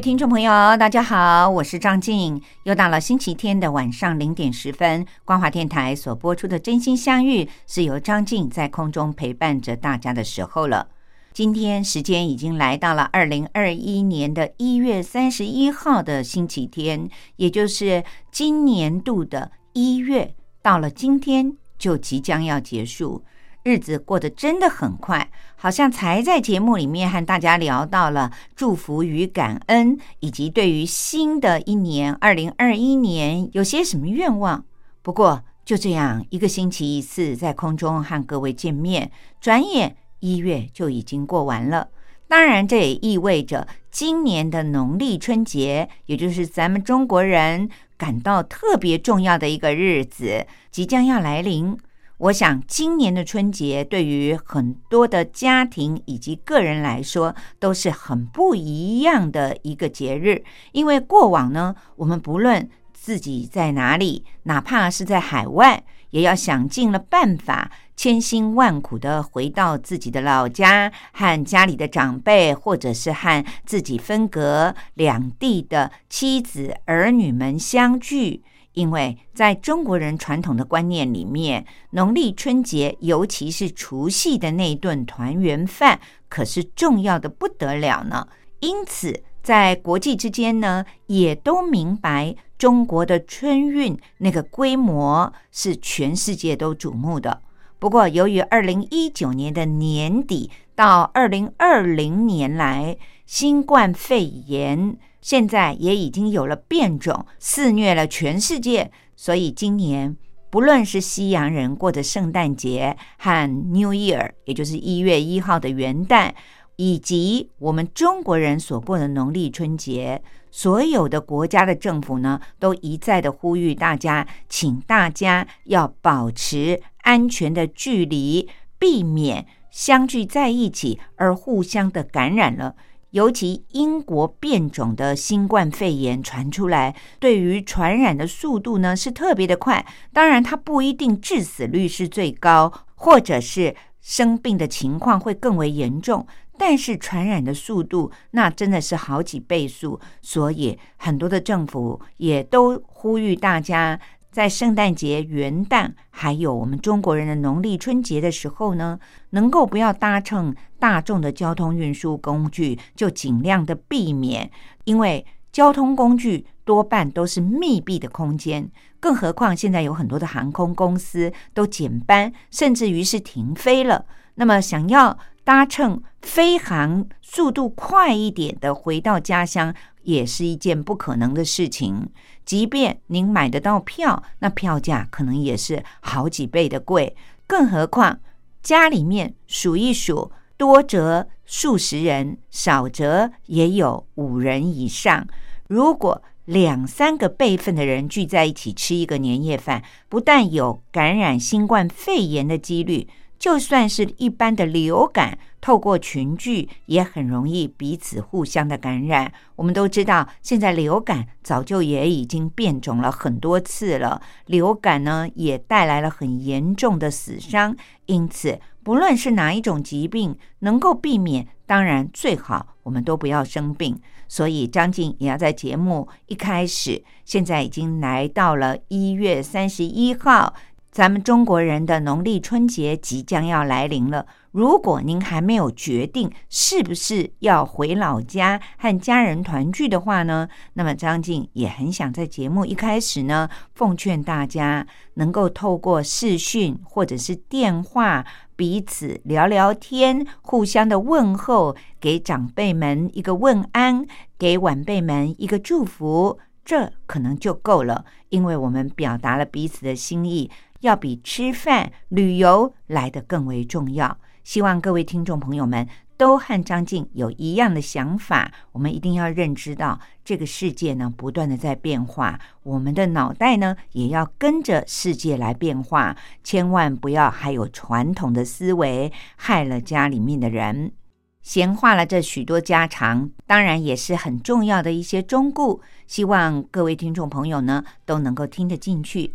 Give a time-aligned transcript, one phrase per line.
[0.00, 2.40] 听众朋友，大家好，我是张静。
[2.62, 10.88] 又到了星期天的晚上零点十分，光华电台所播出的《真心相遇》是由张静在空中陪伴着大家的时候了。
[11.34, 17.06] 今天时间已经来到了二零二一年的一月三十一号的星期天，
[17.36, 23.22] 也就是今年度的一月，到了今天就即将要结束。
[23.62, 34.64] 日子过得真的很快，好像才在节目里面和大家聊到了祝福与感恩，以及对于新的一年二零二一年有些什么愿望。
[35.02, 41.88] 不过就这样一个星期一次在空中和各位见面，转眼一月就已经过完了。
[42.26, 51.76] 当然，这也意味着今年的农历春节，也就是咱们中国人感到特别重要的一个日子，即将要来临。
[52.20, 60.44] 我想，今年的春节对于很多的家庭以及个人来说，都是很不一样的一个节日。
[60.72, 78.42] 因为过往呢，我们不论自己在哪里，哪怕是在海外，也要想尽了办法，千辛万苦的回到自己的老家，和家里的长辈，或者是和自己分隔两地的妻子儿女们相聚。
[78.74, 88.28] 因为在中国人传统的观念里面，农历春节，尤其是除夕的那一顿团圆饭，可是重要的不得了呢。
[88.60, 97.42] 因此，在国际之间呢，也都明白中国的春运那个规模是全世界都瞩目的。
[97.78, 104.96] 不过，由于二零一九年的年底到二零二零年来，新冠肺炎。
[105.20, 108.90] 现在也已经有了变种，肆虐了全世界。
[109.16, 110.16] 所以今年，
[110.48, 116.32] 不论是西洋人过的圣诞节和 New Year，也就是一月一号的元旦，
[116.76, 128.48] 以及我们中国人所过的农历春节，所有的国家的政府呢，都一再的呼吁大家，请大家要保持安全的距离，
[128.78, 132.74] 避免相聚在一起而互相的感染了。
[133.10, 139.84] 尤其英国变种的新冠肺炎传出来，对于传染的速度呢是特别的快。
[140.12, 146.26] 当然，它不一定致死率是最高，或者是生病的情况会更为严重。
[146.56, 153.98] 但是传染的速度那真的是好几倍速，所以很多的政府也都呼吁大家。
[154.30, 158.98] 在圣诞节、元旦，还有我们中国人的农历春节的时候呢，
[159.30, 164.50] 能够不要搭乘大众的交通运输工具，就尽量的避免，
[164.84, 168.70] 因为交通工具多半都是密闭的空间，
[169.00, 174.06] 更何况现在有很多的航空公司都减班，甚至于是停飞了。
[174.36, 179.74] 那么，想要搭乘飞航速度快一点的回到家乡，
[180.04, 182.08] 也是一件不可能的事情。
[182.50, 187.14] 即便您买得到票，那票价可能也是好几倍的贵。
[187.46, 188.18] 更何况
[188.60, 195.28] 家里面数一数，多则数十人，少则也有五人以上。
[195.68, 203.06] 如果两三个辈分的人聚在一起吃一个年夜饭，不但有感染新冠肺炎的几率。
[203.38, 209.32] 就算是一般的流感，透过群聚也很容易彼此互相的感染。
[209.56, 214.22] 我们都知道，现在流感早就也已经变种了很多次了。
[214.46, 217.76] 流感呢，也带来了很严重的死伤。
[218.06, 224.00] 因此，不论是哪一种疾病，能够避免，当然最好我们都不要生病。
[224.26, 230.54] 所以，张静也要在节目一开始，现在已经来到了一月三十一号。
[230.90, 234.26] 咱们中国人的农历春节即将要来临了。
[234.50, 244.84] 如果您还没有决定是不是要回老家和家人团聚的话呢，那么张静也很想在节目一开始呢，奉劝大家
[245.14, 248.26] 能够透过视讯或者是电话。
[248.56, 254.04] 彼此聊聊天，互相的问候，给长辈们一个问安，
[254.38, 260.50] 给晚辈们一个祝福，这可能就够了，因为我们表达了彼此的心意，
[260.80, 264.18] 要比吃饭、旅游来得更为重要。
[264.44, 265.86] 希望各位听众朋友们。
[266.20, 280.92] 都和张静有一样的想法，我们一定要认知到这个世界呢不断的在变化，我们的脑袋呢也要跟着世界来变化，千万不要还有传统的思维，害了家里面的人。
[281.40, 289.32] 闲话了这许多家常，当然也是很重要的一些忠固，希望各位听众朋友呢都能够听得进去。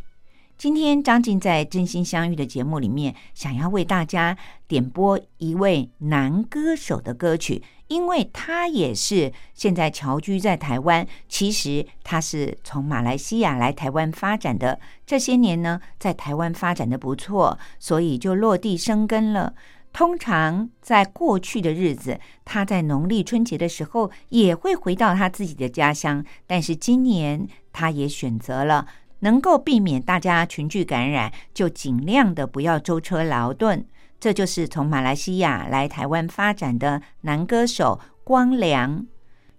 [0.58, 4.38] 今天张静在《真心相遇》的节目里面，想要为大家
[4.70, 11.06] 点播一位男歌手的歌曲，因为他也是现在侨居在台湾。
[11.28, 19.54] 其实他是从马来西亚来台湾发展的，这些年呢，在台湾发展的不错，所以就落地生根了。
[19.92, 28.88] 通常在过去的日子，他在农历春节的时候也会回到他自己的家乡，但是今年他也选择了。
[29.26, 33.84] 能够避免大家群聚感染，就尽量的不要舟车劳顿。
[34.20, 39.04] 这就是从马来西亚来台湾发展的男歌手光良。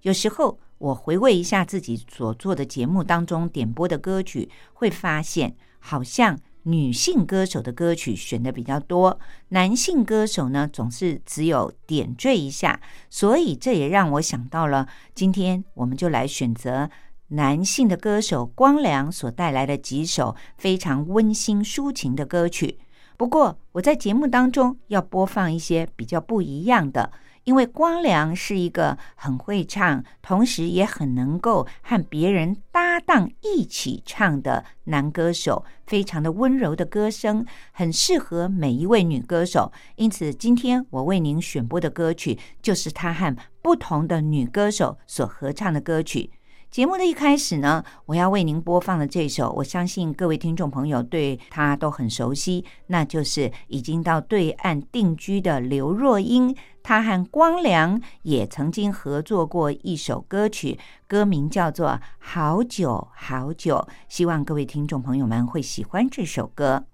[0.03, 9.19] 有时候我回味一下自己所做的节目当中点播的歌曲，会发现好像女性歌手的歌曲选的比较多，
[9.49, 12.81] 男性歌手呢总是只有点缀一下。
[13.11, 16.89] 所以这也让我想到了，今天我们就来选择。
[17.29, 22.79] 男性的歌手光良所带来的几首非常温馨抒情的歌曲。
[23.17, 27.11] 不过，我在节目当中要播放一些比较不一样的，
[27.45, 39.73] 因为光良是一个很会唱，同时也很能够和别人搭档一起唱的男歌手，非常的温柔的歌声，很适合每一位女歌手。
[39.97, 46.31] 因此，今天我为您选播的歌曲就是他和不同的女歌手所合唱的歌曲。
[46.71, 56.55] 节目的一开始呢，我要为您播放的这首，我相信各位听众朋友对他都很熟悉，那就是已经到对岸定居的刘若英。
[56.83, 60.79] 她和光良也曾经合作过一首歌曲，
[61.09, 63.77] 歌名叫做《好久好久》，
[64.09, 66.85] 希望各位听众朋友们会喜欢这首歌。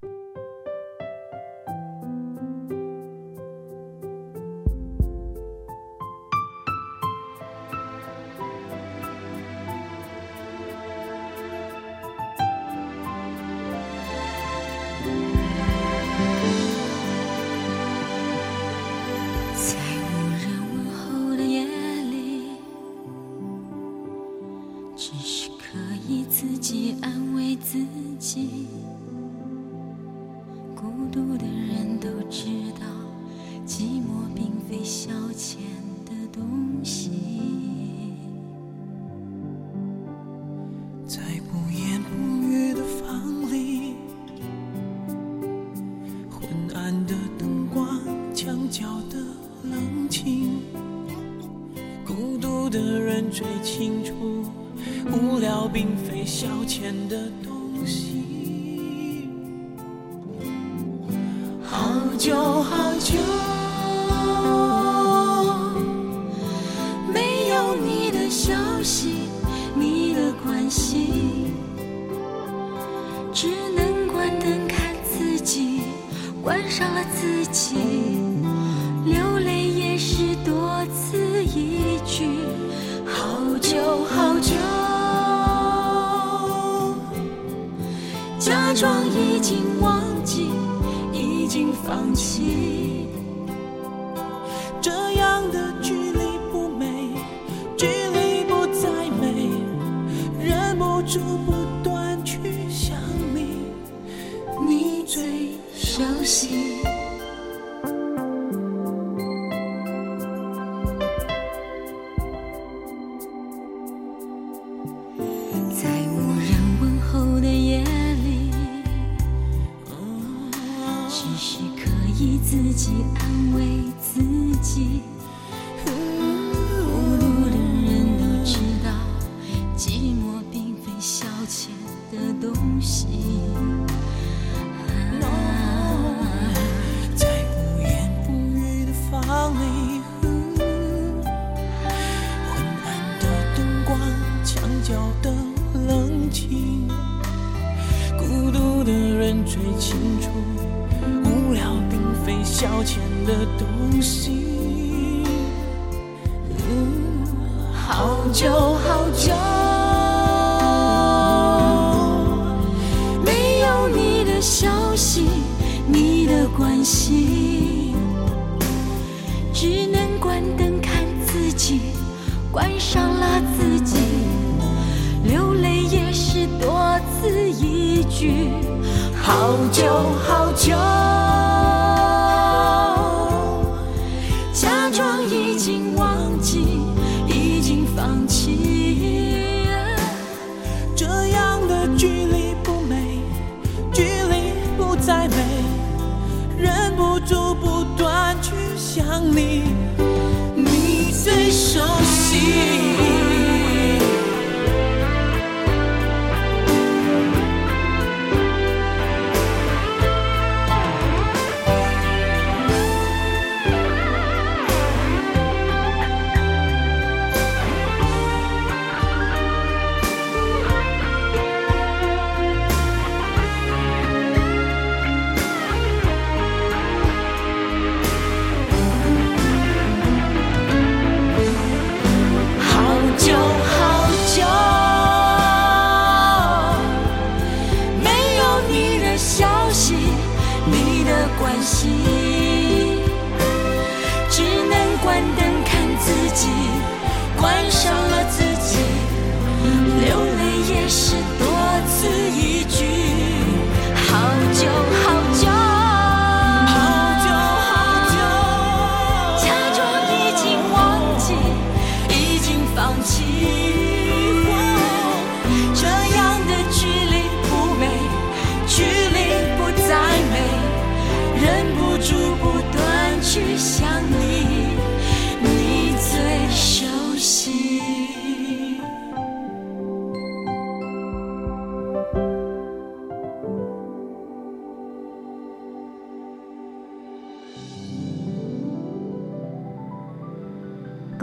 [34.82, 35.71] 一笑间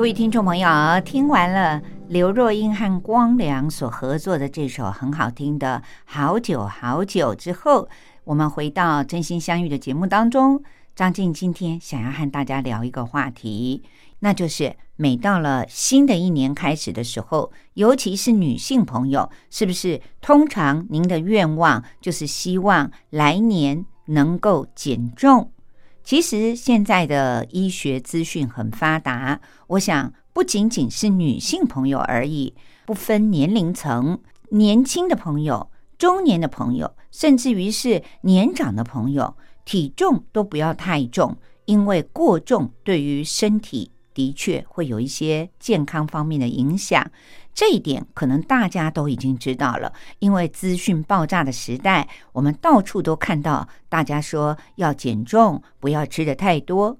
[0.09, 0.67] 位听众朋友，
[1.05, 7.87] 听完了刘若英和光良所合作的这首很好听的《好久好久》之后，
[8.23, 10.63] 我们回到《真心相遇》的节目当中。
[10.95, 13.83] 张静今天想要和大家聊一个话题，
[14.21, 25.51] 那就是每到了新的一年开始的时候，尤其是女性朋友，是不是通常您的愿望就是希望来年能够减重？
[26.09, 32.55] 其实现在的医学资讯很发达，我想不仅仅是女性朋友而已，
[32.87, 47.09] 不分年龄层，年轻的朋友、中年的朋友，甚至于是年长的朋友，体重都不要太重，因为过重对于身体的确会有一些健康方面的影响。
[47.53, 56.97] 这一点可能大家都已经知道了，因为资讯爆炸的时代，我们到处都看到大家说要减重，不要吃的太多。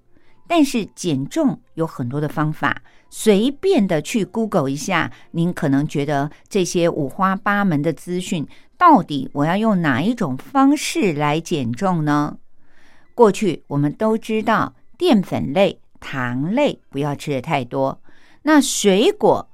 [0.47, 8.47] 但是减重有很多的方法，随便的去 Google 一下，您可能觉得这些五花八门的资讯，
[8.77, 12.37] 到底我要用哪一种方式来减重呢？
[13.13, 18.01] 过去我们都知道，淀粉类、糖类不要吃的太多，
[18.43, 19.47] 那水果。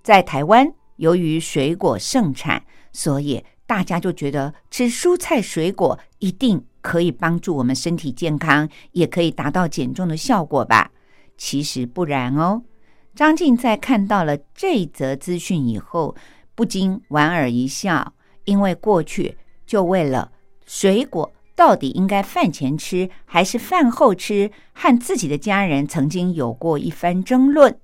[0.00, 10.90] 在台湾，由于水果盛产，所以大家就觉得吃蔬菜水果一定可以帮助我们身体健康，也可以达到减重的效果吧？
[11.36, 12.62] 其实不然哦。
[13.14, 16.16] 张静在看到了这则资讯以后，
[16.54, 18.14] 不禁莞尔一笑，
[18.46, 19.36] 因为过去
[19.66, 20.32] 就为了
[20.64, 27.76] 水果到底应该饭前吃还是饭后吃，和自己的家人曾经有过一番争论。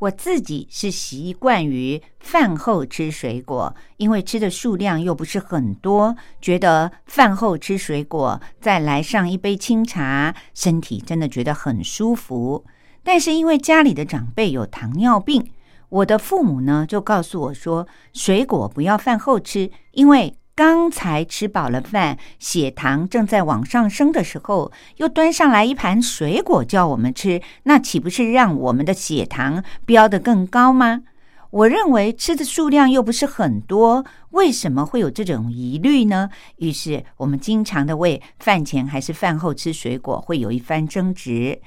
[0.00, 12.66] 我自己是习惯于饭后吃水果，因为吃的数量又不是很多，觉得饭后吃水果，再来上一杯清茶，身体真的觉得很舒服。
[13.02, 15.50] 但是因为家里的长辈有糖尿病，
[15.88, 31.02] 我的父母呢就告诉我说，水果不要饭后吃，因为刚才吃饱了饭，血糖正在往上升的时候，又端上来一盘水果叫我们吃，那岂不是让我们的血糖飙得更高吗？
[31.50, 36.30] 我认为吃的数量又不是很多，为什么会有这种疑虑呢？
[36.58, 41.60] 于是我们经常的为饭前还是饭后吃水果会有一番争执。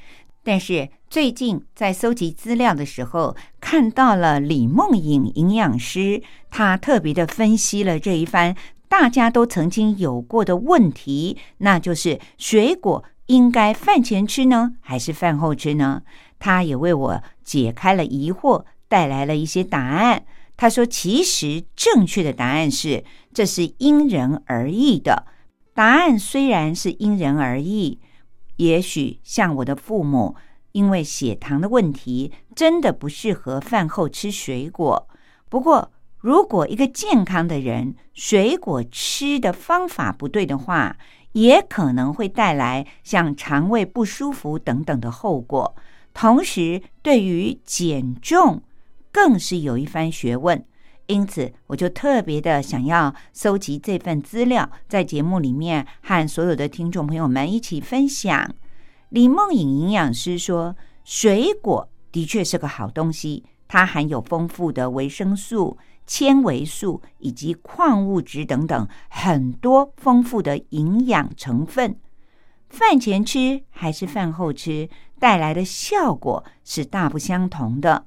[0.44, 8.56] 但是最近在搜集资料的时候，看到了李梦颖营养师，她特别的分析了这一番
[8.90, 16.04] 大家都曾经有过的问题，那就是水果应该饭前吃呢，还是饭后吃呢？
[16.40, 20.24] 他也为我解开了疑惑，带来了一些答案。
[20.56, 23.04] 他说：“其实正确的答案是，
[23.34, 25.28] 这是因人而异的。
[25.74, 28.00] 答案虽然是因人而异，
[28.56, 30.36] 也许像我的父母，
[30.72, 35.08] 因为血糖的问题，真的不适合饭后吃水果。
[35.48, 35.92] 不过，
[36.28, 40.98] 如果一个健康的人，水果吃的方法不对的话，
[41.32, 45.74] 也可能会带来像肠胃不舒服等等的后果。
[46.14, 48.62] 同时，对于减重，
[49.10, 50.62] 更是有一番学问，
[51.06, 58.54] 因此我就特别的想要搜集这份资料，在节目里面和所有的听众朋友们一起分享。
[59.08, 72.00] 李梦颖营养师说，水果的确是个好东西，它含有丰富的维生素、纤维素以及矿物质等等很多丰富的营养成分。
[72.70, 78.06] 饭前吃还是饭后吃，带来的效果是大不相同的。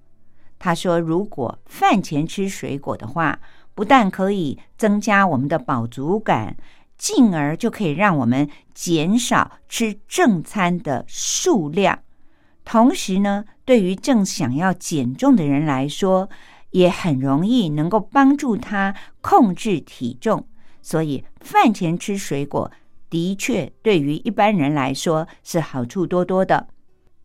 [0.59, 3.41] 他说：“如果饭前吃水果的话，
[3.75, 6.57] 不但可以增加我们的饱足感，
[6.99, 12.01] 进而就可以让我们减少吃正餐的数量。
[12.63, 16.29] 同时呢，对于正想要减重的人来说，
[16.71, 20.47] 也很容易能够帮助他控制体重。
[20.83, 22.71] 所以，饭前吃水果
[23.09, 26.69] 的确对于一般人来说是好处多多的。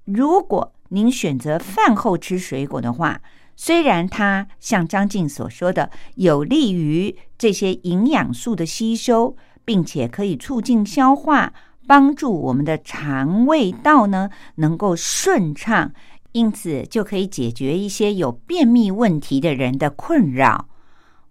[0.03, 3.21] 如果，您选择饭后吃水果的话，
[3.55, 11.53] 虽然它像张静所说的，有利于这些营养素的吸收，并且可以促进消化，
[11.87, 15.93] 帮助我们的肠胃道呢能够顺畅，
[16.35, 20.67] 因此就可以解决一些有便秘问题的人的困扰。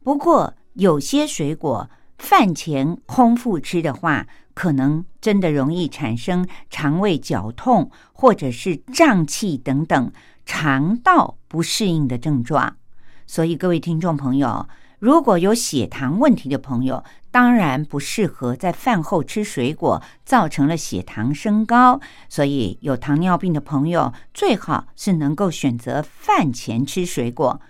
[0.03, 10.11] 不过，有些水果饭前空腹吃的话，可能真的容易产生肠胃绞痛，或者是胀气等等
[10.47, 12.79] 肠道不适应的症状。
[13.27, 14.67] 所以，各位听众朋友，
[15.05, 22.01] 如果有血糖问题的朋友，当然不适合在饭后吃水果，造成了血糖升高。
[22.31, 27.61] 所以，有糖尿病的朋友，最好是能够选择饭前吃水果。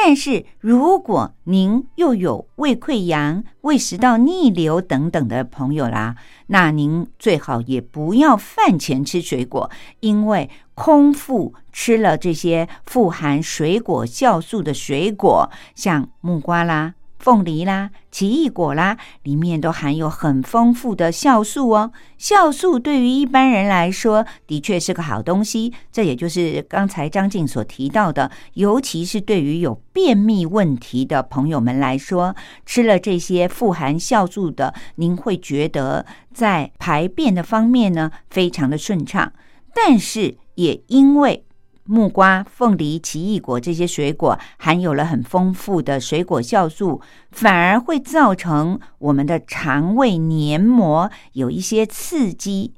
[0.00, 6.14] 但是，如果您又有胃溃疡、胃食道逆流等等的朋友啦，
[6.46, 16.94] 那您最好也不要饭前吃水果，因为空腹吃了这些富含水果酵素的水果，像木瓜啦。
[17.18, 21.92] 凤梨啦、奇异果啦，里面都含有很丰富的酵素哦。
[22.18, 25.72] 酵素对于一般人来说，的确是个好东西。
[25.92, 39.32] 这也就是刚才张静所提到的，尤其是对于有便秘问题的朋友们来说，吃了这些富含酵素的，您会觉得在排便的方面呢，非常的顺畅。
[39.74, 41.44] 但是也因为
[41.88, 52.74] 木瓜、凤梨、奇异果这些水果含有了很丰富的水果酵素，反而会造成我们的肠胃黏膜有一些刺激。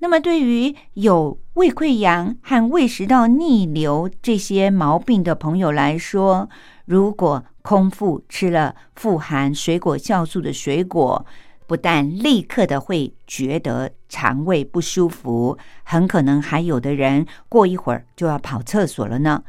[0.00, 6.48] 那么，对于有胃溃疡和胃食道逆流这些毛病的朋友来说，
[6.84, 11.24] 如果空腹吃了富含水果酵素的水果，
[11.70, 19.44] 不但立刻的会觉得肠胃不舒服，很可能还有的人过一会儿就要跑厕所了呢。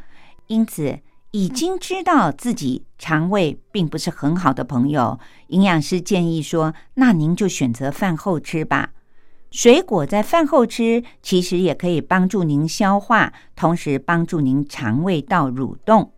[0.46, 1.00] 因此，
[1.32, 8.92] 已经知道自己肠胃并不是很好的朋友，营养师建议说：那您就选择饭后吃吧。
[9.50, 16.12] 水果在饭后吃，其实也可以帮助您消化，同时帮助您肠胃道蠕动。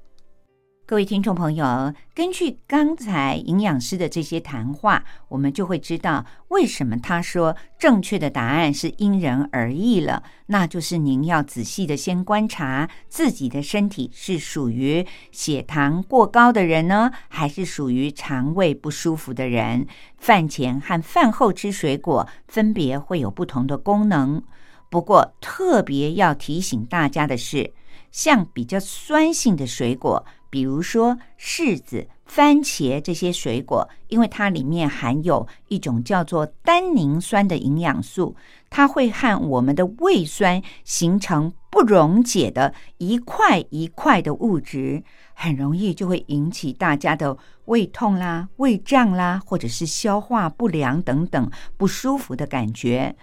[0.85, 10.21] 各位听众朋友，根据刚才营养师的这些谈话，我们就会知道为什么他说正确的答案是因人而异了。
[10.47, 19.87] 那就是您要仔细的先观察自己的身体是属于血糖过高的人呢，还是属于肠胃不舒服的人。
[20.17, 24.43] 饭前和饭后吃水果分别会有不同的功能。
[24.89, 27.73] 不过特别要提醒大家的是，
[28.11, 30.25] 像比较酸性的水果。
[30.53, 38.35] 比如说柿子、番茄这些水果，因为它里面含有一种叫做单宁酸的营养素，
[38.69, 45.01] 它会和我们的胃酸形成不溶解的一块一块的物质，
[45.33, 47.35] 很容易就会引起大家的
[47.65, 53.15] 胃痛啦、胃胀啦，或者是消化不良等等不舒服的感觉。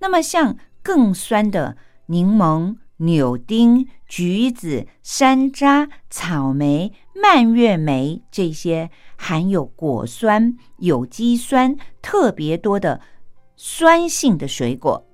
[0.00, 2.76] 那么像更酸的柠檬。
[3.06, 13.00] 柳丁、橘子、山楂、草莓、蔓越莓这些含有果酸、有机酸特别多的
[13.56, 15.06] 酸性的水果，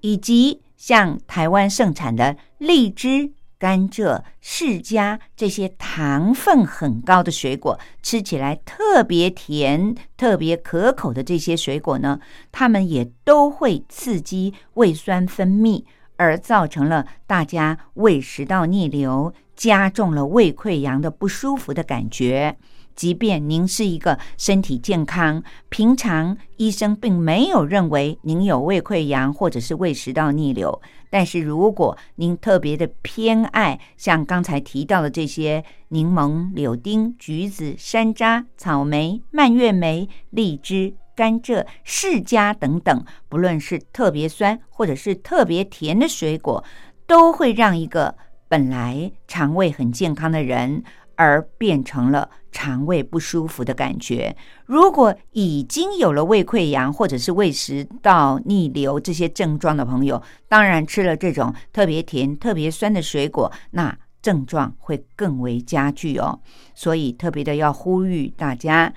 [0.00, 12.18] 以及像台湾盛产的荔枝、甘蔗、释迦这些糖分很高的水果，吃起来特别甜、特别可口的这些水果呢，
[12.50, 15.84] 它们也都会刺激胃酸分泌，
[16.22, 22.56] 而造成了大家胃食道逆流，加重了胃溃疡的不舒服的感觉。
[22.94, 46.64] 即便您是一个身体健康，平常医生并没有认为您有胃溃疡或者是胃食道逆流，但是如果您特别的偏爱像刚才提到的这些柠檬、柳丁、橘子、山楂、草莓、蔓越莓、荔枝、甘蔗、释迦等等，不论是特别酸或者是特别甜的水果，
[47.06, 48.14] 都会让一个
[48.48, 50.82] 本来肠胃很健康的人。
[51.14, 54.34] 而变成了肠胃不舒服的感觉。
[54.66, 66.40] 如果已经有了胃溃疡或者是胃食道逆流这些症状的朋友，当然吃了这种特别甜、特别酸的水果，那症状会更为加剧哦。
[66.74, 68.92] 所以特别的要呼吁大家，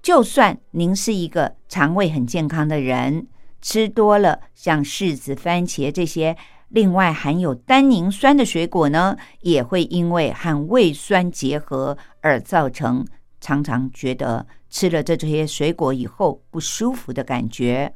[0.00, 3.26] 就算您是一个肠胃很健康的人，
[3.60, 6.36] 吃多了像柿子、番茄这些。
[6.68, 13.06] 另外，含有单宁酸的水果呢，也会因为和胃酸结合而造成
[13.40, 17.94] 常常觉得吃了这这些水果以后不舒服的感觉。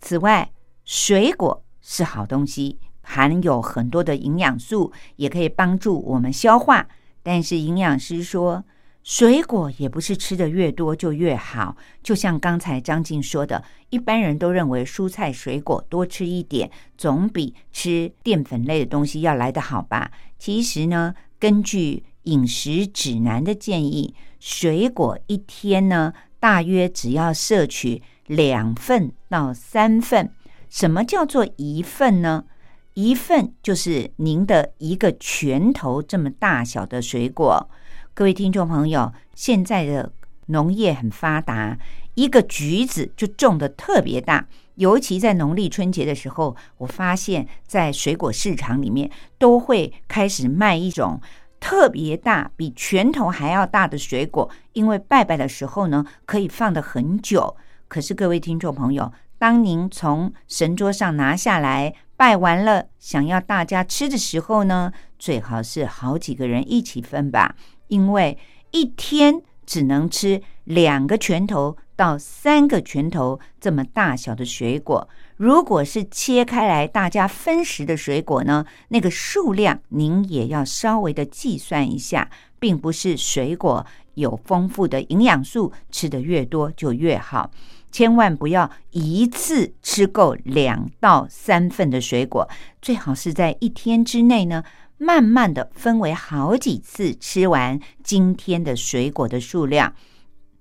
[0.00, 0.50] 此外，
[0.84, 6.86] 水果是好东西，含有很多的营养素，也可以帮助我们消化。
[7.22, 8.64] 但是营养师说。
[9.08, 20.10] 水果也不是吃的越多就越好，就像刚才张静说的，一般人都认为蔬菜水果多吃一点，总比吃淀粉类的东西要来得好吧？
[20.38, 30.30] 其实呢，根据饮食指南的建议，水果一天呢，大约只要摄取两份到三份。
[30.68, 32.44] 什么叫做一份呢？
[32.92, 37.70] 一份就是您的一个拳头这么大小的水果。
[38.18, 40.10] 各位听众朋友，现在的
[40.46, 41.78] 农业很发达，
[42.14, 44.48] 一个橘子就种的特别大。
[44.74, 51.20] 尤其在农历春节的时候，我发现，在水果市场里面都会开始卖一种
[51.60, 57.56] 特别大、比拳头还要大的水果，因为拜拜的时候呢，可以放的很久。
[57.86, 67.54] 可是，各位听众朋友，当您从神桌上拿下来拜完了，想要大家吃的时候呢，最好是好几个人一起分吧。
[67.88, 68.38] 因为
[68.70, 87.50] 一天只能吃两个拳头到三个拳头这么大小的水果，如果是切开来大家分食的水果呢，那个数量您也要稍微的计算一下，并不是水果有丰富的营养素，吃的越多就越好，
[87.90, 92.48] 千万不要一次吃够两到三份的水果，
[92.80, 94.62] 最好是在一天之内呢。
[94.98, 99.94] 慢慢的分为好几次吃完今天的水果的数量，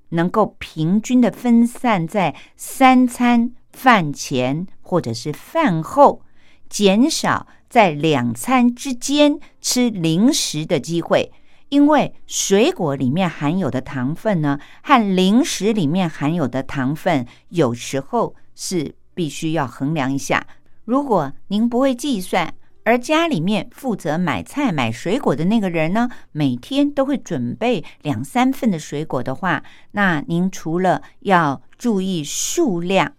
[0.10, 6.22] 能够平均的分散在三餐饭前或者是饭后，
[6.70, 11.34] 减少在两餐之间吃零食的机会。
[11.70, 20.48] 因为水果里面含有的糖分呢，和零食里面含有的糖分有时候是必须要衡量一下。
[20.86, 22.54] 如果您不会计算，
[22.88, 33.12] 而家里面负责买菜买水果的那个人呢，每天都会准备两三份的水果的话，那您除了要注意数量，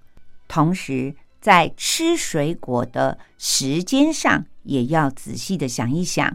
[0.48, 6.34] 同时在吃水果的时间上也要仔细的想一想。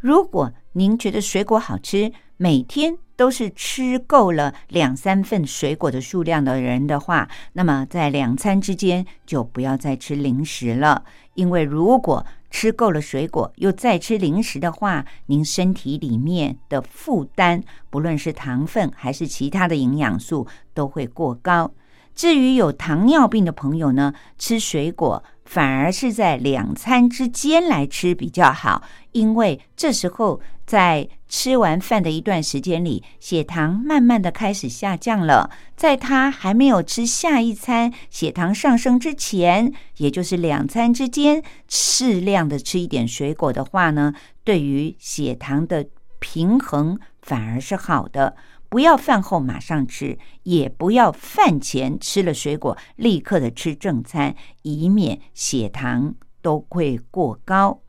[0.00, 21.72] 如果您觉得水果好吃，每天都是吃够了两三份水果的数量的人的话，那么在两餐之间就不要再吃零食了，因为如果吃够了水果，又再吃零食的话，您身体里面的负担，不论是糖分还是其他的营养素，都会过高。
[22.14, 25.24] 至于有糖尿病的朋友呢，吃水果。
[25.44, 35.50] 反而是在两餐之间来吃比较好，因为这时候在吃完饭的一段时间里，血糖慢慢的开始下降了。
[35.76, 45.86] 在他还没有吃下一餐血糖上升之前，也就是两餐之间，适量的吃一点水果的话呢，对于血糖的
[46.18, 48.36] 平衡反而是好的。
[48.70, 57.82] 不要饭后马上吃，也不要饭前吃了水果立刻的吃正餐，以免血糖都会过高。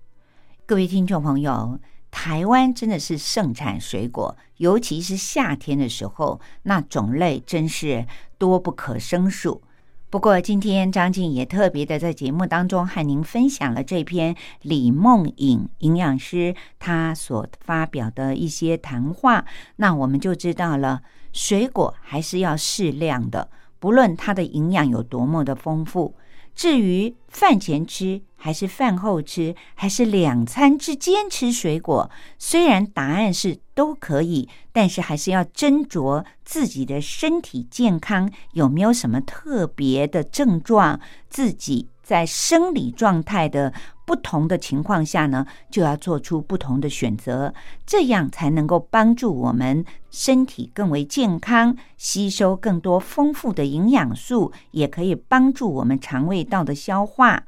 [0.67, 1.79] 各位听众朋友，
[2.17, 9.61] 台湾真的是盛产水果，尤其是夏天的时候，那种类真是多不可胜数。
[10.09, 19.43] 不过，今天张静也特别的在节目当中和您分享了这篇李梦颖营养师他所发表的一些谈话，
[19.75, 21.01] 那我们就知道了，
[21.33, 26.15] 水果还是要适量的，不论它的营养有多么的丰富。
[26.55, 43.73] 至于饭前吃还是饭后吃，还是两餐之间吃水果，虽然答案是都可以，但是还是要斟酌自己的身体健康有没有什么特别的症状，自己在生理状态的。
[44.05, 47.51] 不同的情况下呢，就要做出不同的选择，
[47.87, 57.45] 这样才能够帮助我们身体更为健康，吸收更多丰富的营养素，也可以帮助我们肠胃道的消化。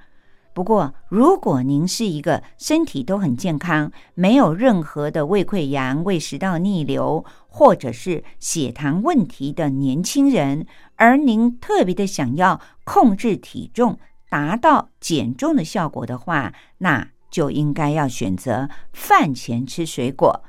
[0.55, 10.65] 不过，如果您是一个身体都很健康，没有任何的胃溃疡、胃食道逆流或者是血糖问题的年轻人，
[10.95, 20.43] 而您特别的想要控制体重，达到减重的效果的话，那就应该要选择饭前吃水果。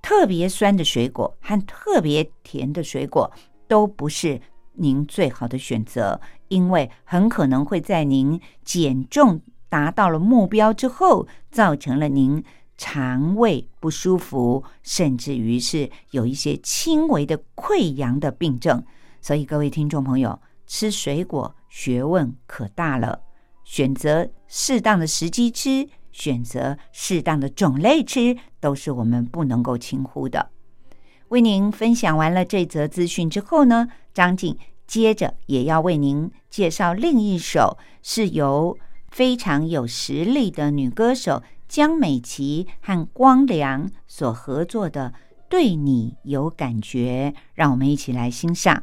[0.00, 3.30] 特别酸的水果和特别甜的水果
[3.68, 4.40] 都不是
[4.72, 12.42] 您最好的选择，因为很可能会在您减重达到了目标之后，造成了您
[12.76, 18.84] 肠胃不舒服，甚至于是有一些轻微的溃疡的病症。
[19.20, 21.54] 所以，各位听众朋友，吃水果。
[21.74, 23.22] 学问可大了，
[23.64, 30.50] 选择适当的时机吃，选择适当的种类吃，都是我们不能够轻忽的。
[31.28, 38.76] 为您分享完了这则资讯之后呢，张静接着也要为您介绍另一首是由
[39.10, 45.14] 非常有实力的女歌手江美琪和光良所合作的
[45.48, 48.82] 《对你有感觉》，让我们一起来欣赏。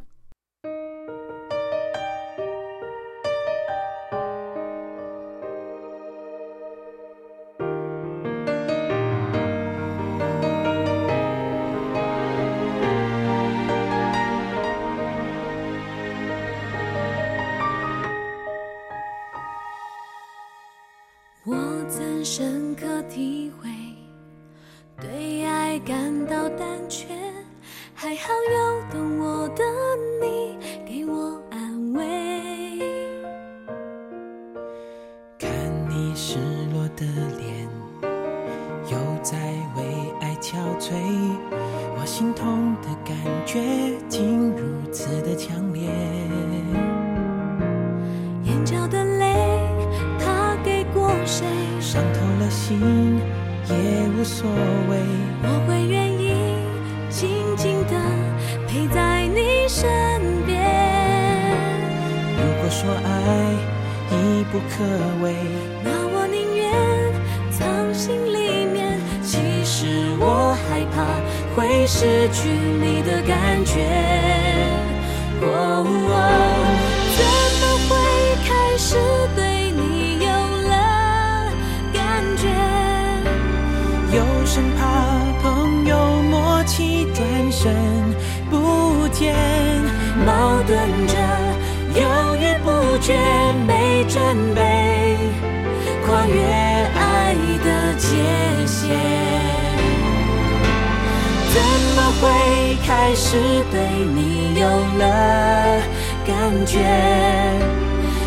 [106.50, 106.80] 感觉，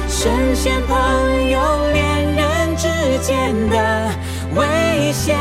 [0.07, 1.59] 深陷朋友、
[1.91, 2.87] 恋人之
[3.21, 4.09] 间的
[4.55, 5.37] 危险，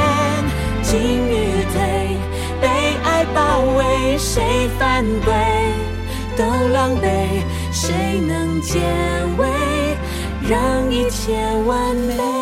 [0.82, 2.16] 进与退，
[2.60, 2.66] 被
[3.04, 5.32] 爱包围，谁反对
[6.36, 8.80] 都狼狈，谁能解
[9.38, 9.46] 围，
[10.48, 12.41] 让一切完美。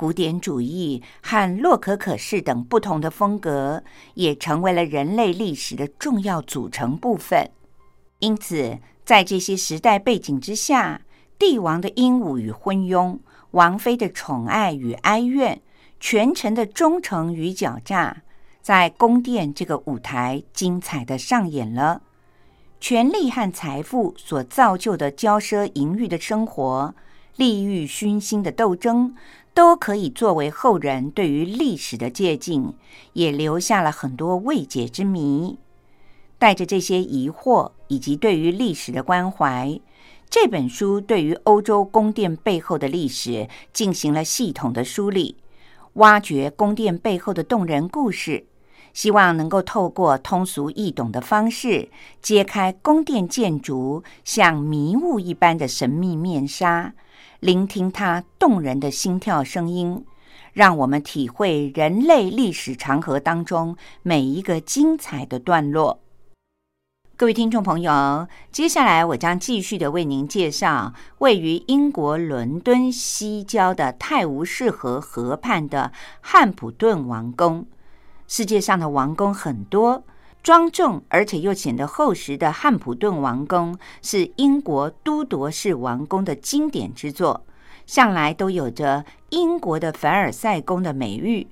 [0.00, 3.84] 古典主义和洛可可式等不同的风格，
[4.14, 7.50] 也成为了人类历史的重要组成部分。
[8.20, 11.02] 因此，在这些时代背景之下，
[11.38, 13.18] 帝王的英武与昏庸，
[13.50, 15.60] 王妃的宠爱与哀怨，
[16.00, 18.22] 权臣的忠诚与狡诈，
[18.62, 22.00] 在宫殿这个舞台精彩的上演了。
[22.80, 26.94] 权力和财富所造就的骄奢淫欲的生活，
[27.36, 29.14] 利欲熏心的斗争，
[29.52, 32.72] 都可以作为后人对于历史的借鉴，
[33.12, 35.58] 也留下了很多未解之谜。
[36.38, 39.78] 带着这些疑惑以及对于历史的关怀，
[40.30, 45.36] 这本书对于欧洲宫殿背后的历史进行了系统的梳理，
[45.94, 48.46] 挖掘宫殿背后的动人故事。
[48.92, 51.90] 希望能够透过通俗易懂的方式，
[52.20, 56.92] 揭开宫殿建筑像迷雾一般的神秘面纱，
[57.40, 60.04] 聆听它动人的心跳声音，
[60.52, 66.00] 让我们体会人类历史长河当中每一个精彩的段落。
[67.16, 77.66] 各位听众朋友，接下来我将继续的为您介绍位于英国伦敦西郊的泰晤士河河畔的汉普顿王宫。
[78.28, 80.04] 世界上的王宫很多，
[80.42, 87.44] 庄重而且又显得厚实的汉普顿王宫是英国都铎式王宫的经典之作，
[87.86, 91.46] 向来都有着英国的凡尔赛宫的美誉。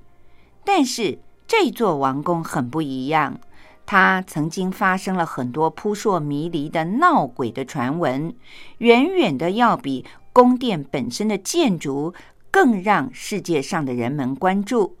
[0.65, 3.39] 但是这座王宫很不一样。
[3.85, 8.35] 它曾经发生了很多扑朔迷离的闹鬼的传闻，
[8.77, 12.13] 远远的要比宫殿本身的建筑
[12.51, 14.95] 更让世界上的人们关注。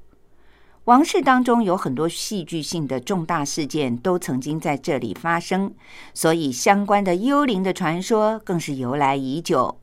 [0.89, 5.71] 王室当中有很多戏剧性的重大事件都曾经在这里发生，
[6.15, 9.79] 所以相关的幽灵的传说更是由来已久。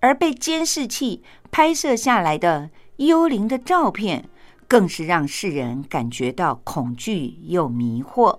[0.00, 4.28] 而被监视器拍摄下来的幽灵的照片。
[4.68, 8.38] 更是让世人感觉到恐惧又迷惑。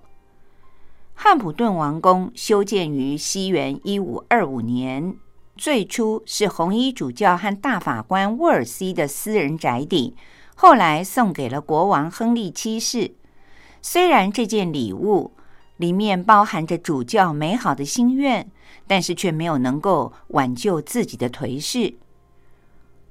[1.14, 5.16] 汉普顿王宫修建于西元一五二五年，
[5.56, 10.16] 最初是红衣主教和大法官沃尔西的私人宅邸，
[10.56, 13.16] 后来送给了国王亨利七世。
[13.82, 15.32] 虽然这件礼物
[15.78, 18.50] 里面包含着主教美好的心愿，
[18.88, 21.96] 但是却没有能够挽救自己的颓势。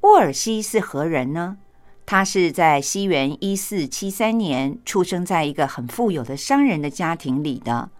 [0.01, 1.59] 沃尔西是何人呢？
[2.05, 7.91] 他是在西元一四七三年出生在一个很富有的商人的家庭里的，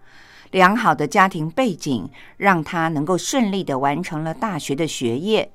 [0.51, 5.51] 良好的家庭背景让他能够顺利的完成了大学的学业。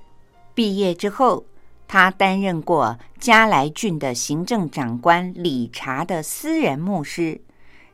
[0.54, 1.44] 毕业之后，
[1.88, 7.40] 他担任过加莱郡的行政长官理查的私人牧师。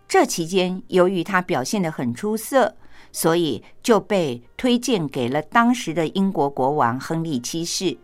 [0.08, 2.76] 这期间，由于他表现得很出色，
[3.12, 7.96] 所以就被推荐给了当时的英国国王亨利七世。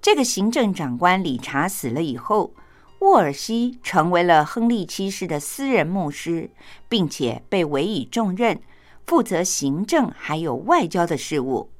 [0.00, 2.52] 这个行政长官理查死了以后，
[3.00, 6.50] 沃尔西成为了亨利七世的私人牧师，
[6.88, 8.60] 并且被委以重任，
[9.06, 11.70] 负责行政还有外交的事务。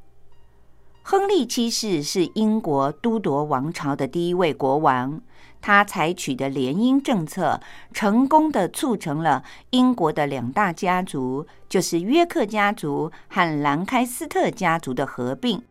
[1.10, 5.18] 亨利七世是英国都铎王朝的第一位国王，
[5.58, 7.62] 他采取的联姻政策，
[7.94, 15.62] 成功的促成了英国的两大家族，就是约克家族和兰开斯特家族的合并。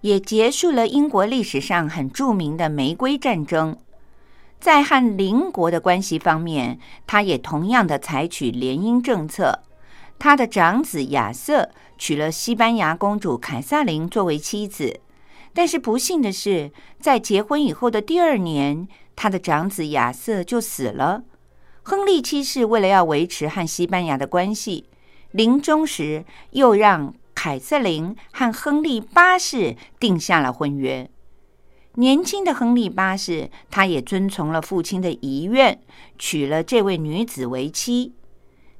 [0.00, 3.76] 也结束了英国历史上很著名的玫瑰战争。
[4.58, 9.60] 在和邻国的关系方面，他也同样的采取联姻政策。
[10.18, 15.00] 他的长子亚瑟娶了西班牙公主凯撒琳作为妻子，
[15.52, 21.22] 但是不幸的是，在结婚以后的第二年，他的长子亚瑟就死了。
[21.82, 24.88] 亨利七世为了要维持和西班牙的关系，
[25.32, 27.14] 临终时又让。
[27.38, 31.08] 凯瑟琳和亨利八世定下了婚约。
[31.96, 35.78] 年轻的亨利八世，他也遵从了父亲的遗愿，
[36.18, 38.14] 娶了这位女子为妻。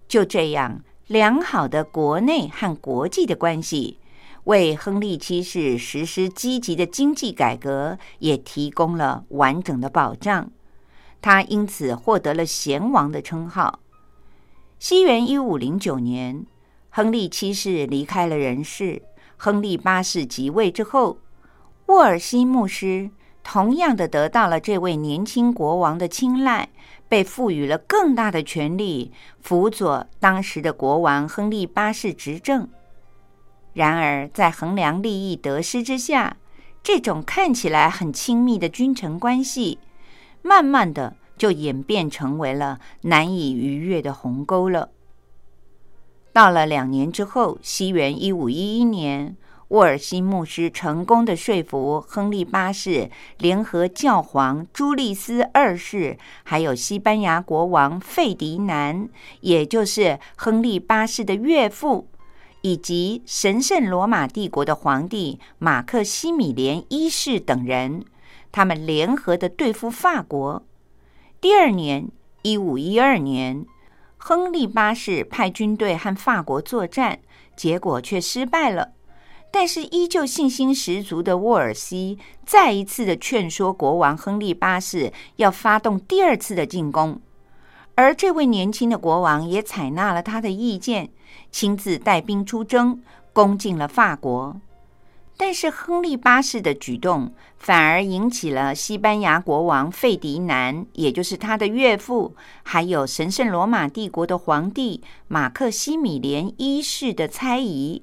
[0.08, 3.98] 就这样，良好的国内和国际的关系，
[4.44, 10.50] 为亨利七世实施积极的经济改革也提供了完整的保障。
[11.22, 13.80] 他因此获得了贤王的称号。
[14.78, 16.44] 西元一五零九年。
[16.90, 19.02] 亨利七世离开了人世，
[19.36, 21.18] 亨利八世即位之后，
[21.88, 23.10] 沃尔西牧师
[23.44, 26.70] 同样的得到了这位年轻国王的青睐，
[27.08, 32.68] 被赋予了更大的权力，辅佐当时的国王亨利八世执政。
[33.72, 36.38] 然而，在衡量利益得失之下，
[36.82, 39.78] 这种看起来很亲密的君臣关系，
[40.42, 44.90] 慢慢的就演变成为了难以逾越的鸿沟了。
[46.32, 49.36] 到了两年之后，西元一五一一年，
[49.68, 59.08] 沃尔西牧师成功的说服亨利八世，联合教皇朱利斯二世，还有西班牙国王费迪南，
[59.40, 62.06] 也就是亨利八世的岳父，
[62.60, 68.04] 以及神圣罗马帝国的皇帝马克西米连一世等人，
[68.52, 70.64] 他们联合的对付法国。
[71.40, 72.08] 第二年，
[72.42, 73.66] 一五一二年，
[74.16, 77.18] 亨利八世派军队和法国作战，
[77.56, 78.92] 结果却失败了。
[79.58, 87.18] 但是，依旧信心十足的沃尔西再一次的劝说国王亨利八世要发动第二次的进攻，
[87.94, 91.08] 而这位年轻的国王也采纳了他的意见，
[91.50, 93.00] 亲自带兵出征，
[93.32, 94.60] 攻进了法国。
[95.38, 108.02] 但是，亨利八世的举动反而引起了西班牙国王费迪南，也就是他的岳父，还有神圣罗马帝国的皇帝马克西米连一世的猜疑。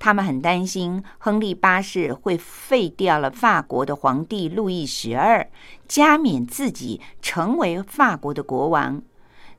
[0.00, 5.48] 他们很担心亨利八世会废掉了法国的皇帝路易十二，
[5.86, 9.00] 加冕自己成为法国的国王，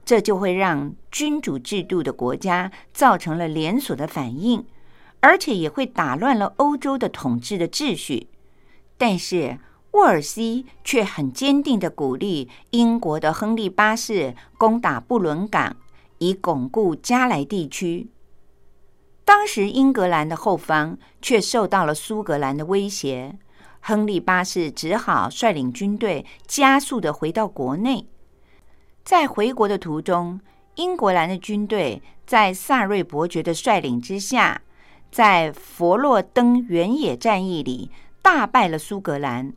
[0.03, 4.65] 这就会让君主制度的国家造成了连锁的反应。
[5.23, 8.27] 而且也会打乱了欧洲的统治的秩序，
[8.97, 9.59] 但是
[9.91, 15.75] 沃尔西却很坚定的鼓励英国的亨利八世攻打布伦港，
[16.17, 18.07] 以巩固加莱地区。
[19.23, 23.37] 当时英格兰的后方却受到了苏格兰的威胁，
[23.79, 28.07] 亨利八世只好率领军队加速的回到国内。
[29.03, 30.39] 在回国的途中，
[30.75, 34.61] 英格兰的军队在萨瑞伯爵的率领之下。
[35.11, 37.91] 在佛洛登原野战役里
[38.21, 39.51] 大败了苏格兰，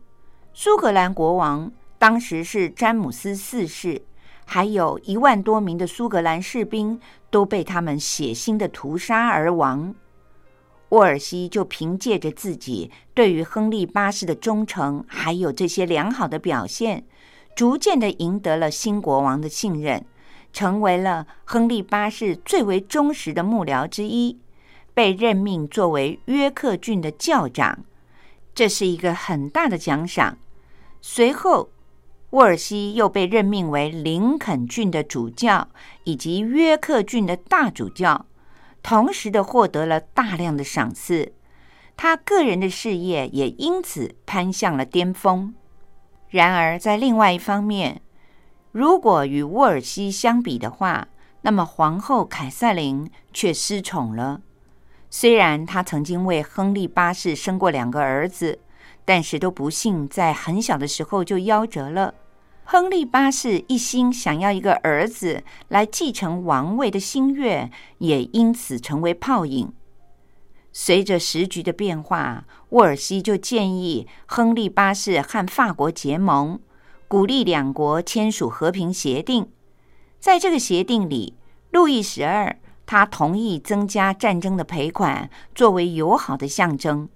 [0.52, 4.02] 苏格兰国王当时是詹姆斯四世，
[4.45, 9.95] 还有一万多名的苏格兰士兵都被他们血腥的屠杀而亡。
[10.90, 17.05] 沃尔西就凭借着自己对于亨利八世的忠诚，还有这些良好的表现，
[17.57, 20.05] 逐渐的赢得了新国王的信任，
[20.53, 24.38] 成为了亨利八世最为忠实的幕僚之一。
[24.92, 27.84] 被任命作为约克郡的教长，
[28.55, 30.38] 这是一个很大的奖赏。
[31.01, 31.70] 随后，
[32.35, 35.68] 沃尔西又被任命为林肯郡的主教
[36.03, 38.26] 以及约克郡的大主教，
[38.82, 41.32] 同时的获得了大量的赏赐。
[41.97, 45.55] 他个人的事业也因此攀向了巅峰。
[46.28, 48.03] 然而，在另外一方面，
[48.72, 51.07] 如果与沃尔西相比的话，
[51.43, 54.41] 那么皇后凯瑟琳却失宠了。
[55.09, 58.59] 虽然他曾经为亨利八世生过两个儿子，
[59.05, 62.12] 但是都不幸在很小的时候就夭折了。
[62.66, 69.70] 亨利八世一心想要一个儿子来继承王位的心愿，也因此成为泡影。
[70.72, 76.58] 随着时局的变化，沃尔西就建议亨利八世和法国结盟，
[77.06, 79.46] 鼓励两国签署和平协定。
[80.18, 81.34] 在这个协定里，
[81.70, 82.56] 路易十二。
[82.86, 87.08] 他同意增加战争的赔款，作为友好的象征。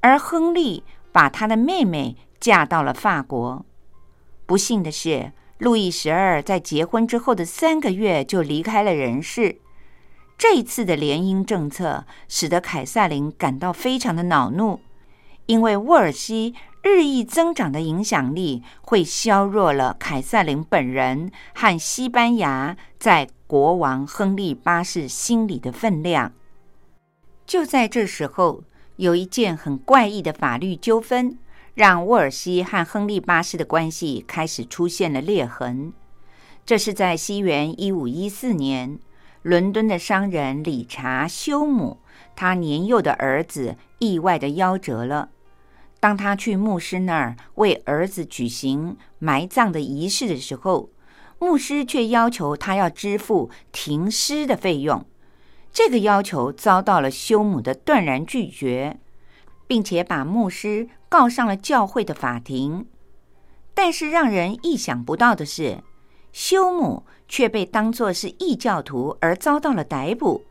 [0.00, 3.65] 而亨利把他的妹妹嫁到了法国。
[4.46, 9.58] 不幸的是，路易十二在结婚之后的三个月就离开了人世。
[10.38, 14.80] 这一次的联姻政策使得凯瑟琳感到非常的恼怒，
[15.46, 23.28] 因为沃尔西日益增长的影响力会削弱了凯瑟琳本人和西班牙在。
[23.48, 26.32] 国王亨利八世心里的分量。
[27.46, 28.64] 就在这时候，
[28.96, 31.38] 有一件很怪异的法律纠纷，
[31.76, 35.92] 让沃尔西和亨利八世的关系开始出现了裂痕。
[36.64, 38.98] 这是在西元一五一四年，
[39.42, 41.98] 伦敦的商人理查修姆，
[42.34, 45.28] 他年幼的儿子意外的夭折了。
[46.00, 50.88] 当他去牧师那儿为儿子举行埋葬的仪式的时候，
[51.38, 55.04] 牧师却要求他要支付停尸的费用，
[55.70, 58.98] 这个要求遭到了修姆的断然拒绝，
[59.66, 62.86] 并且把牧师告上了教会的法庭。
[63.74, 65.82] 但是让人意想不到的是，
[66.32, 70.44] 修姆却被当作是异教徒而遭到了逮捕。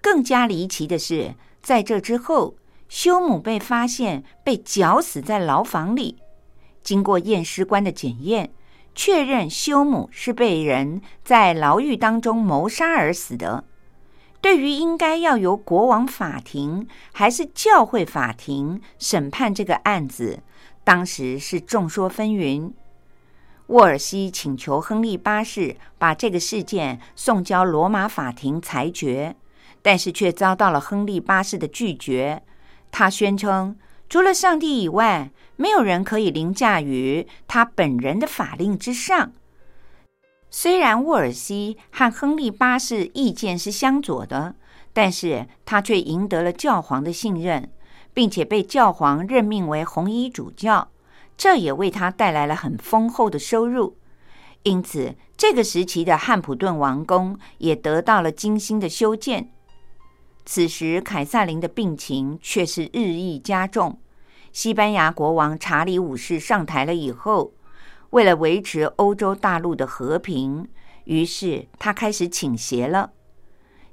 [0.00, 2.56] 更加离奇的是，在这之后，
[2.88, 6.18] 修姆被发现被绞死在牢房里，
[6.82, 8.52] 经过验尸官的检验。
[8.94, 13.64] 确认修姆是被人在牢狱当中谋杀而死的。
[14.42, 20.40] 对于应该要由国王法庭还是教会法庭审判这个案子，
[20.84, 22.72] 当时是众说纷纭。
[23.68, 29.34] 沃尔西请求亨利八世把这个事件送交罗马法庭裁决，
[29.80, 32.42] 但是却遭到了亨利八世的拒绝。
[32.90, 33.76] 他宣称，
[34.10, 35.30] 除了上帝以外。
[35.54, 39.32] 没有人可以凌驾于他本人的法令之上。
[40.54, 44.54] 虽然沃尔西和亨利八世意见是相左的，
[44.92, 47.72] 但是他却赢得了教皇的信任，
[48.12, 50.90] 并且被教皇任命为红衣主教，
[51.38, 53.96] 这也为他带来了很丰厚的收入。
[54.64, 59.50] 因此，这个时期的汉普顿王宫也得到了精心的修建。
[60.44, 63.98] 此时，凯撒琳的病情却是日益加重。
[64.52, 67.54] 西班牙国王查理五世上台了以后，
[68.12, 70.68] 为了维持欧洲大陆的和平，
[71.04, 73.12] 于是他开始倾斜了。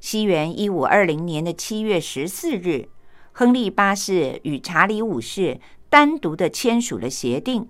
[0.01, 2.89] 西元一五二零年的七月十四日，
[3.31, 7.69] 亨利八世与查理五世单独的签署了协定，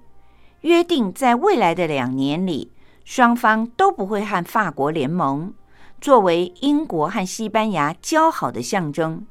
[0.61, 2.71] 约定在未来的两年里，
[3.05, 5.53] 双方都不会和法国联盟。
[6.01, 9.27] 作为英国和西班牙交好的象征，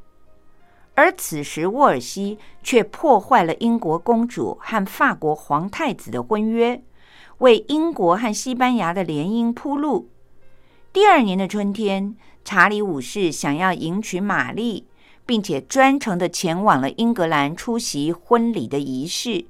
[0.95, 6.81] 而此时沃尔西却破坏了英国公主和法国皇太子的婚约，
[7.39, 10.09] 为英国和西班牙的联姻铺路。
[10.93, 14.87] 第二年的春天，查理五世想要迎娶玛丽，
[15.25, 19.45] 并且专程的前往了英格兰出席婚礼的仪式，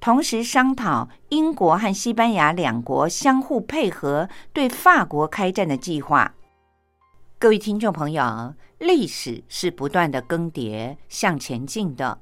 [0.00, 6.34] 同时商讨英国和西班牙两国相互配合对法国开战的计划。
[7.38, 12.20] 各位听众朋友，历史是不断的更迭向前进的。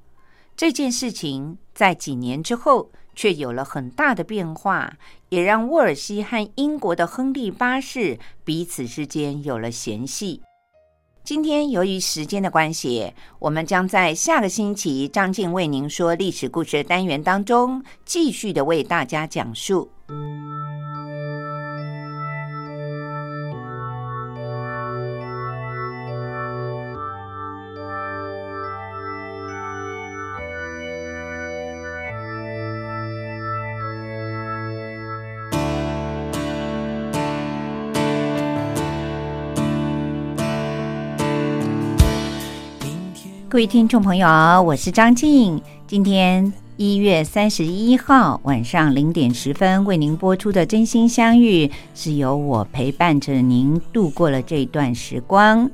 [0.57, 4.97] 这件事情在几年之后却有了很大的变化，
[5.31, 10.41] 也让沃尔西和英国的亨利八世彼此之间有了嫌隙。
[11.25, 19.91] 今天由于时间的关系，我们将在下个星期张静为您说历史故事的单元当中，继续的为大家讲述。
[43.59, 44.29] 各位听众朋友，
[44.63, 45.61] 我是张静。
[45.89, 55.69] 今天一月三十一号晚上零点十分为您播出的《真心相遇》，是由我陪伴着您度过了这段时光。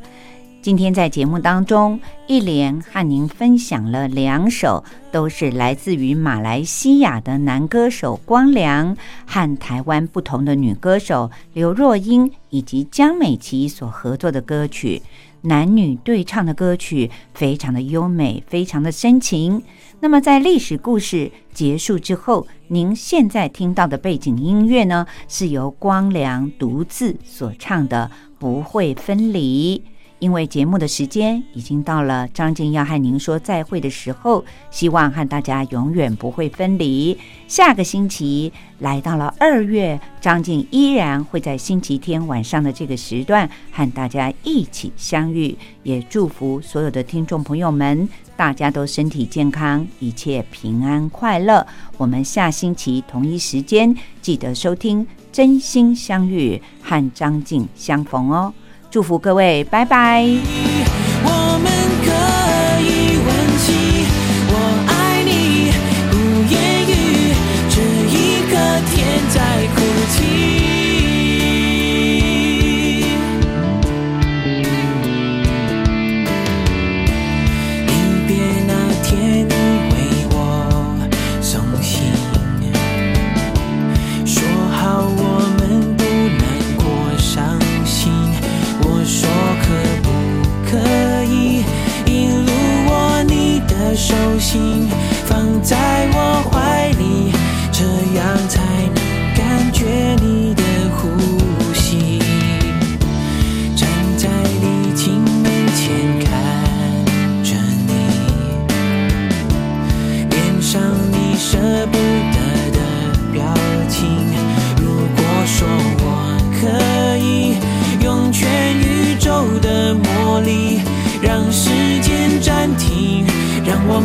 [0.62, 4.82] 今天在节目当中，一连和您分享了两首
[5.12, 15.02] 都是来自于马来西亚的男歌手光良和台湾不同的女歌手刘若英以及江美琪所合作的歌曲。
[15.44, 19.62] 男女对唱的歌曲非常的优美，非常的深情。
[20.00, 29.82] 那么在历史故事结束之后，您现在听到的背景音乐呢，是由光良独自所唱的《不会分离》。
[30.24, 37.18] 因为节目的时间已经到了，张静要和您说再会的时候，希望和大家永远不会分离。
[37.46, 45.54] 下个星期来到了二月，张静依然会在星期天晚上的这个时段和大家一起相遇。
[45.82, 51.66] 也祝福所有的听众朋友们，大家都身体健康，一切平安快乐。
[51.98, 58.54] 我们下星期同一时间记得收听《真心相遇》和张静相逢哦。
[58.94, 60.24] 祝福各位，拜拜。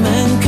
[0.01, 0.38] 力，